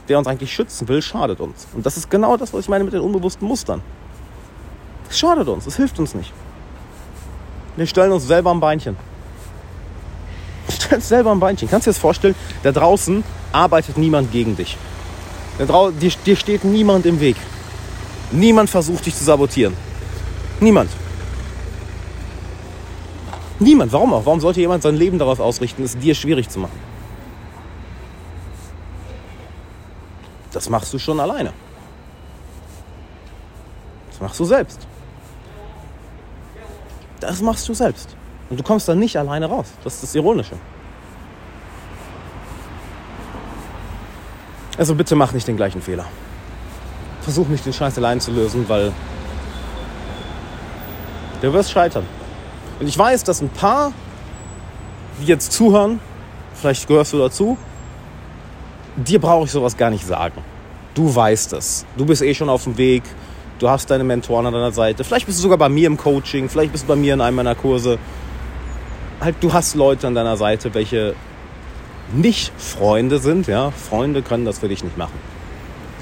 der 0.08 0.18
uns 0.18 0.28
eigentlich 0.28 0.52
schützen 0.52 0.86
will, 0.88 1.02
schadet 1.02 1.40
uns. 1.40 1.66
Und 1.74 1.84
das 1.84 1.96
ist 1.96 2.10
genau 2.10 2.36
das, 2.36 2.52
was 2.52 2.60
ich 2.60 2.68
meine 2.68 2.84
mit 2.84 2.92
den 2.92 3.00
unbewussten 3.00 3.48
Mustern. 3.48 3.82
Es 5.10 5.18
schadet 5.18 5.48
uns, 5.48 5.66
es 5.66 5.76
hilft 5.76 5.98
uns 5.98 6.14
nicht. 6.14 6.32
Wir 7.76 7.86
stellen 7.86 8.12
uns 8.12 8.26
selber 8.26 8.50
am 8.50 8.60
Beinchen 8.60 8.96
stellst 10.68 11.08
selber 11.08 11.32
ein 11.32 11.40
Beinchen. 11.40 11.68
Kannst 11.68 11.86
du 11.86 11.90
dir 11.90 11.94
das 11.94 12.00
vorstellen? 12.00 12.34
Da 12.62 12.72
draußen 12.72 13.24
arbeitet 13.52 13.98
niemand 13.98 14.32
gegen 14.32 14.56
dich. 14.56 14.76
Da 15.58 15.90
dir, 15.90 16.12
dir 16.24 16.36
steht 16.36 16.64
niemand 16.64 17.06
im 17.06 17.20
Weg. 17.20 17.36
Niemand 18.34 18.68
versucht 18.68 19.06
dich 19.06 19.14
zu 19.14 19.22
sabotieren. 19.22 19.76
Niemand. 20.58 20.90
Niemand. 23.60 23.92
Warum 23.92 24.12
auch? 24.12 24.26
Warum 24.26 24.40
sollte 24.40 24.60
jemand 24.60 24.82
sein 24.82 24.96
Leben 24.96 25.20
darauf 25.20 25.38
ausrichten, 25.38 25.84
es 25.84 25.96
dir 25.96 26.16
schwierig 26.16 26.48
zu 26.48 26.58
machen? 26.58 26.78
Das 30.50 30.68
machst 30.68 30.92
du 30.92 30.98
schon 30.98 31.20
alleine. 31.20 31.52
Das 34.10 34.20
machst 34.20 34.40
du 34.40 34.44
selbst. 34.44 34.80
Das 37.20 37.40
machst 37.40 37.68
du 37.68 37.74
selbst. 37.74 38.16
Und 38.50 38.58
du 38.58 38.64
kommst 38.64 38.88
da 38.88 38.96
nicht 38.96 39.16
alleine 39.16 39.46
raus. 39.46 39.66
Das 39.84 39.94
ist 39.94 40.02
das 40.02 40.14
Ironische. 40.16 40.56
Also 44.76 44.96
bitte 44.96 45.14
mach 45.14 45.32
nicht 45.32 45.46
den 45.46 45.56
gleichen 45.56 45.80
Fehler. 45.80 46.06
Versuch 47.24 47.48
nicht 47.48 47.64
den 47.66 47.72
Scheiß 47.72 47.98
allein 47.98 48.20
zu 48.20 48.30
lösen, 48.30 48.68
weil 48.68 48.92
du 51.40 51.52
wirst 51.52 51.70
scheitern. 51.70 52.04
Und 52.80 52.86
ich 52.86 52.96
weiß, 52.96 53.24
dass 53.24 53.40
ein 53.40 53.48
paar, 53.48 53.92
die 55.20 55.26
jetzt 55.26 55.52
zuhören, 55.52 56.00
vielleicht 56.54 56.86
gehörst 56.86 57.12
du 57.12 57.18
dazu, 57.18 57.56
dir 58.96 59.20
brauche 59.20 59.46
ich 59.46 59.50
sowas 59.50 59.76
gar 59.76 59.90
nicht 59.90 60.06
sagen. 60.06 60.40
Du 60.94 61.14
weißt 61.14 61.54
es. 61.54 61.84
Du 61.96 62.04
bist 62.06 62.22
eh 62.22 62.34
schon 62.34 62.48
auf 62.48 62.64
dem 62.64 62.76
Weg. 62.76 63.02
Du 63.58 63.68
hast 63.68 63.90
deine 63.90 64.04
Mentoren 64.04 64.46
an 64.46 64.52
deiner 64.52 64.72
Seite. 64.72 65.02
Vielleicht 65.02 65.26
bist 65.26 65.38
du 65.38 65.42
sogar 65.42 65.58
bei 65.58 65.68
mir 65.68 65.86
im 65.86 65.96
Coaching. 65.96 66.48
Vielleicht 66.48 66.72
bist 66.72 66.84
du 66.84 66.88
bei 66.88 66.96
mir 66.96 67.14
in 67.14 67.20
einem 67.20 67.36
meiner 67.36 67.54
Kurse. 67.54 67.98
Halt, 69.20 69.36
du 69.40 69.52
hast 69.52 69.74
Leute 69.74 70.06
an 70.06 70.14
deiner 70.14 70.36
Seite, 70.36 70.74
welche 70.74 71.14
nicht 72.12 72.52
Freunde 72.58 73.18
sind, 73.18 73.46
ja, 73.46 73.70
Freunde 73.70 74.22
können 74.22 74.44
das 74.44 74.58
für 74.58 74.68
dich 74.68 74.84
nicht 74.84 74.98
machen. 74.98 75.18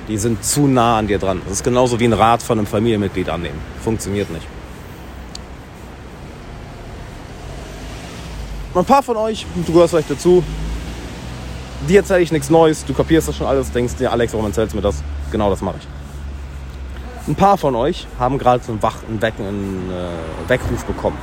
Die 0.09 0.19
sind 0.19 0.45
zu 0.45 0.67
nah 0.67 0.99
an 0.99 1.07
dir 1.07 1.19
dran. 1.19 1.41
Das 1.45 1.55
ist 1.55 1.65
genauso 1.65 2.01
wie 2.01 2.05
ein 2.05 2.13
Rat 2.13 2.43
von 2.43 2.59
einem 2.59 2.67
Familienmitglied 2.67 3.29
annehmen. 3.29 3.59
Funktioniert 3.83 4.31
nicht. 4.31 4.47
Ein 8.75 8.85
paar 8.87 9.03
von 9.03 9.17
euch, 9.17 9.47
du 9.67 9.73
gehörst 9.73 9.91
vielleicht 9.91 10.11
dazu, 10.11 10.43
dir 11.87 12.01
erzähle 12.01 12.21
ich 12.21 12.33
nichts 12.33 12.49
Neues, 12.49 12.87
du 12.87 12.95
kapierst 12.95 13.29
das 13.29 13.37
schon 13.37 13.47
alles, 13.47 13.71
denkst 13.71 13.97
dir, 13.97 14.11
Alex, 14.11 14.33
warum 14.33 14.47
erzählst 14.47 14.73
du 14.73 14.77
mir 14.77 14.83
das? 14.83 15.03
Genau 15.31 15.51
das 15.51 15.61
mache 15.61 15.77
ich. 15.79 15.87
Ein 17.29 17.35
paar 17.35 17.59
von 17.59 17.77
euch 17.77 18.07
haben 18.19 18.39
gerade 18.39 18.65
so 18.65 18.73
einen, 18.73 19.23
Wecken, 19.23 19.47
einen 19.47 19.91
äh, 19.91 20.49
Weckruf 20.49 20.85
bekommen. 20.85 21.19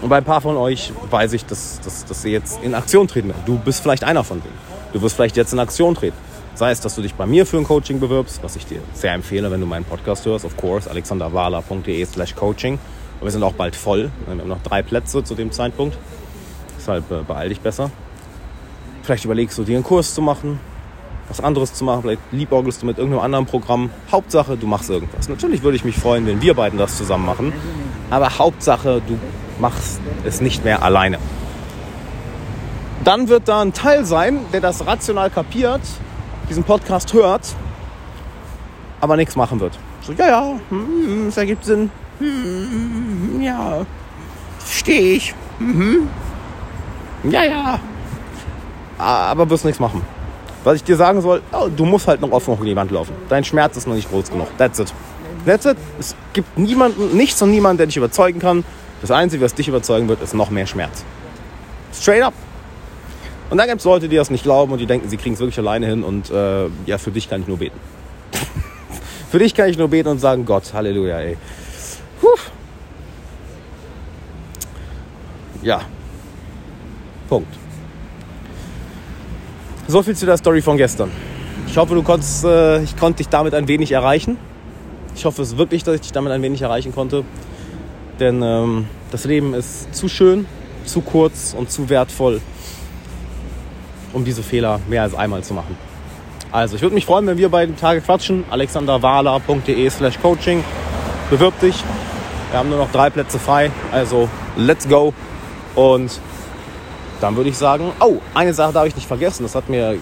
Und 0.00 0.08
bei 0.08 0.18
ein 0.18 0.24
paar 0.24 0.40
von 0.40 0.56
euch 0.56 0.92
weiß 1.10 1.32
ich, 1.32 1.44
dass, 1.44 1.80
dass, 1.80 2.04
dass 2.04 2.22
sie 2.22 2.30
jetzt 2.30 2.62
in 2.62 2.74
Aktion 2.74 3.08
treten 3.08 3.28
werden. 3.28 3.42
Du 3.46 3.58
bist 3.58 3.82
vielleicht 3.82 4.04
einer 4.04 4.22
von 4.22 4.40
denen. 4.40 4.54
Du 4.92 5.02
wirst 5.02 5.16
vielleicht 5.16 5.36
jetzt 5.36 5.52
in 5.52 5.58
Aktion 5.58 5.94
treten. 5.94 6.16
Sei 6.56 6.70
es, 6.70 6.80
dass 6.80 6.94
du 6.94 7.02
dich 7.02 7.14
bei 7.14 7.26
mir 7.26 7.44
für 7.44 7.58
ein 7.58 7.64
Coaching 7.64 8.00
bewirbst, 8.00 8.42
was 8.42 8.56
ich 8.56 8.64
dir 8.64 8.80
sehr 8.94 9.12
empfehle, 9.12 9.50
wenn 9.50 9.60
du 9.60 9.66
meinen 9.66 9.84
Podcast 9.84 10.24
hörst, 10.24 10.46
of 10.46 10.56
course, 10.56 10.88
alexanderwala.de 10.88 12.02
slash 12.06 12.34
coaching. 12.34 12.78
Und 13.20 13.24
wir 13.24 13.30
sind 13.30 13.42
auch 13.42 13.52
bald 13.52 13.76
voll. 13.76 14.10
Wir 14.26 14.38
haben 14.40 14.48
noch 14.48 14.62
drei 14.62 14.82
Plätze 14.82 15.22
zu 15.22 15.34
dem 15.34 15.52
Zeitpunkt. 15.52 15.98
Deshalb 16.78 17.10
äh, 17.10 17.22
beeil 17.28 17.50
dich 17.50 17.60
besser. 17.60 17.90
Vielleicht 19.02 19.26
überlegst 19.26 19.58
du 19.58 19.64
dir 19.64 19.76
einen 19.76 19.84
Kurs 19.84 20.14
zu 20.14 20.22
machen. 20.22 20.58
was 21.28 21.42
anderes 21.42 21.74
zu 21.74 21.84
machen. 21.84 22.00
Vielleicht 22.02 22.22
liebäugelst 22.32 22.80
du 22.80 22.86
mit 22.86 22.96
irgendeinem 22.96 23.24
anderen 23.24 23.44
Programm. 23.44 23.90
Hauptsache, 24.10 24.56
du 24.56 24.66
machst 24.66 24.88
irgendwas. 24.88 25.28
Natürlich 25.28 25.62
würde 25.62 25.76
ich 25.76 25.84
mich 25.84 25.96
freuen, 25.96 26.26
wenn 26.26 26.40
wir 26.40 26.54
beiden 26.54 26.78
das 26.78 26.96
zusammen 26.96 27.26
machen. 27.26 27.52
Aber 28.08 28.38
Hauptsache, 28.38 29.02
du 29.06 29.18
machst 29.60 30.00
es 30.24 30.40
nicht 30.40 30.64
mehr 30.64 30.82
alleine. 30.82 31.18
Dann 33.04 33.28
wird 33.28 33.46
da 33.46 33.60
ein 33.60 33.74
Teil 33.74 34.06
sein, 34.06 34.40
der 34.54 34.62
das 34.62 34.86
rational 34.86 35.28
kapiert, 35.28 35.82
diesen 36.48 36.64
Podcast 36.64 37.12
hört, 37.12 37.54
aber 39.00 39.16
nichts 39.16 39.36
machen 39.36 39.60
wird. 39.60 39.78
So, 40.02 40.12
ja, 40.12 40.26
ja, 40.28 40.60
hm, 40.68 41.26
das 41.26 41.36
ergibt 41.36 41.64
Sinn. 41.64 41.90
Hm, 42.18 43.40
ja, 43.40 43.84
verstehe 44.58 45.16
ich. 45.16 45.34
Ja, 47.24 47.44
ja. 47.44 47.80
Aber 48.98 49.48
wirst 49.50 49.64
nichts 49.64 49.80
machen. 49.80 50.02
Was 50.64 50.76
ich 50.76 50.84
dir 50.84 50.96
sagen 50.96 51.20
soll, 51.20 51.42
oh, 51.52 51.68
du 51.68 51.84
musst 51.84 52.08
halt 52.08 52.20
noch 52.20 52.30
offen 52.32 52.52
auf 52.52 52.60
die 52.60 52.74
Wand 52.74 52.90
laufen. 52.90 53.14
Dein 53.28 53.44
Schmerz 53.44 53.76
ist 53.76 53.86
noch 53.86 53.94
nicht 53.94 54.10
groß 54.10 54.30
genug. 54.30 54.48
That's 54.58 54.78
it. 54.78 54.92
That's 55.44 55.64
it. 55.64 55.76
Es 55.98 56.16
gibt 56.32 56.58
niemanden, 56.58 57.16
nichts 57.16 57.40
und 57.42 57.50
niemanden, 57.50 57.78
der 57.78 57.86
dich 57.86 57.96
überzeugen 57.96 58.40
kann. 58.40 58.64
Das 59.00 59.10
Einzige, 59.10 59.44
was 59.44 59.54
dich 59.54 59.68
überzeugen 59.68 60.08
wird, 60.08 60.22
ist 60.22 60.34
noch 60.34 60.50
mehr 60.50 60.66
Schmerz. 60.66 61.04
Straight 61.92 62.22
up. 62.22 62.34
Und 63.48 63.58
dann 63.58 63.68
gibt 63.68 63.78
es 63.80 63.84
Leute, 63.84 64.08
die 64.08 64.16
das 64.16 64.30
nicht 64.30 64.42
glauben 64.42 64.72
und 64.72 64.78
die 64.78 64.86
denken, 64.86 65.08
sie 65.08 65.16
kriegen 65.16 65.34
es 65.34 65.40
wirklich 65.40 65.58
alleine 65.58 65.86
hin 65.86 66.02
und 66.02 66.30
äh, 66.30 66.66
ja, 66.86 66.98
für 66.98 67.12
dich 67.12 67.30
kann 67.30 67.42
ich 67.42 67.48
nur 67.48 67.58
beten. 67.58 67.78
für 69.30 69.38
dich 69.38 69.54
kann 69.54 69.68
ich 69.68 69.78
nur 69.78 69.88
beten 69.88 70.08
und 70.08 70.18
sagen, 70.18 70.44
Gott, 70.44 70.72
Halleluja, 70.74 71.20
ey. 71.20 71.36
Puh. 72.20 72.28
Ja. 75.62 75.80
Punkt. 77.28 77.54
So 79.88 80.02
viel 80.02 80.16
zu 80.16 80.26
der 80.26 80.36
Story 80.36 80.60
von 80.60 80.76
gestern. 80.76 81.10
Ich 81.68 81.76
hoffe, 81.76 81.94
du 81.94 82.02
konntest, 82.02 82.44
äh, 82.44 82.82
ich 82.82 82.96
konnte 82.96 83.18
dich 83.18 83.28
damit 83.28 83.54
ein 83.54 83.68
wenig 83.68 83.92
erreichen. 83.92 84.38
Ich 85.14 85.24
hoffe 85.24 85.42
es 85.42 85.56
wirklich, 85.56 85.84
dass 85.84 85.94
ich 85.94 86.00
dich 86.00 86.12
damit 86.12 86.32
ein 86.32 86.42
wenig 86.42 86.62
erreichen 86.62 86.92
konnte. 86.92 87.24
Denn 88.18 88.42
ähm, 88.42 88.86
das 89.10 89.24
Leben 89.24 89.54
ist 89.54 89.94
zu 89.94 90.08
schön, 90.08 90.46
zu 90.84 91.02
kurz 91.02 91.54
und 91.56 91.70
zu 91.70 91.88
wertvoll, 91.88 92.40
um 94.16 94.24
diese 94.24 94.42
Fehler 94.42 94.80
mehr 94.88 95.02
als 95.02 95.14
einmal 95.14 95.44
zu 95.44 95.52
machen. 95.52 95.76
Also, 96.50 96.76
ich 96.76 96.82
würde 96.82 96.94
mich 96.94 97.04
freuen, 97.04 97.26
wenn 97.26 97.36
wir 97.36 97.50
beiden 97.50 97.76
Tage 97.76 98.00
quatschen. 98.00 98.44
alexanderwala.de 98.50 99.90
slash 99.90 100.18
coaching. 100.20 100.64
Bewirb 101.28 101.60
dich. 101.60 101.84
Wir 102.50 102.58
haben 102.58 102.70
nur 102.70 102.78
noch 102.78 102.90
drei 102.90 103.10
Plätze 103.10 103.38
frei. 103.38 103.70
Also, 103.92 104.28
let's 104.56 104.88
go. 104.88 105.12
Und 105.74 106.18
dann 107.20 107.36
würde 107.36 107.50
ich 107.50 107.58
sagen, 107.58 107.92
oh, 108.00 108.20
eine 108.32 108.54
Sache 108.54 108.72
darf 108.72 108.86
ich 108.86 108.96
nicht 108.96 109.06
vergessen. 109.06 109.42
Das 109.42 109.54
hat 109.54 109.68
mir 109.68 109.92
äh, 109.92 109.98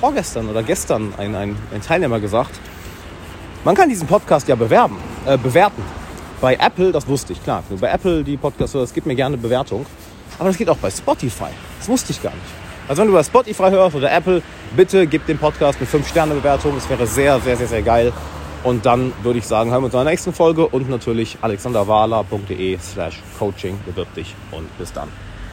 vorgestern 0.00 0.48
oder 0.48 0.64
gestern 0.64 1.14
ein, 1.16 1.36
ein, 1.36 1.56
ein, 1.72 1.82
Teilnehmer 1.82 2.18
gesagt. 2.18 2.58
Man 3.64 3.76
kann 3.76 3.88
diesen 3.88 4.08
Podcast 4.08 4.48
ja 4.48 4.56
bewerben, 4.56 4.96
äh, 5.26 5.38
bewerten. 5.38 5.82
Bei 6.40 6.54
Apple, 6.54 6.90
das 6.90 7.06
wusste 7.06 7.34
ich, 7.34 7.44
klar. 7.44 7.62
Bei 7.78 7.92
Apple 7.92 8.24
die 8.24 8.36
Podcasts, 8.36 8.72
das 8.72 8.92
gibt 8.92 9.06
mir 9.06 9.14
gerne 9.14 9.36
Bewertung. 9.36 9.86
Aber 10.40 10.48
das 10.48 10.58
geht 10.58 10.68
auch 10.68 10.78
bei 10.78 10.90
Spotify. 10.90 11.50
Das 11.78 11.88
wusste 11.88 12.10
ich 12.12 12.20
gar 12.20 12.32
nicht. 12.32 12.69
Also 12.88 13.02
wenn 13.02 13.08
du 13.08 13.14
bei 13.14 13.22
Spotify 13.22 13.70
hörst 13.70 13.96
oder 13.96 14.12
Apple, 14.12 14.42
bitte 14.76 15.06
gib 15.06 15.26
dem 15.26 15.38
Podcast 15.38 15.78
eine 15.78 15.88
5-Sterne-Bewertung. 15.88 16.74
Das 16.74 16.88
wäre 16.88 17.06
sehr, 17.06 17.40
sehr, 17.40 17.56
sehr, 17.56 17.68
sehr 17.68 17.82
geil. 17.82 18.12
Und 18.62 18.84
dann 18.84 19.12
würde 19.22 19.38
ich 19.38 19.46
sagen, 19.46 19.70
hören 19.70 19.82
wir 19.82 19.86
uns 19.86 19.94
in 19.94 20.00
der 20.00 20.10
nächsten 20.10 20.32
Folge 20.32 20.66
und 20.66 20.90
natürlich 20.90 21.38
alexanderwala.de 21.40 22.78
slash 22.78 23.22
coaching 23.38 23.78
bewirb 23.86 24.12
dich 24.14 24.34
und 24.50 24.76
bis 24.78 24.92
dann. 24.92 25.08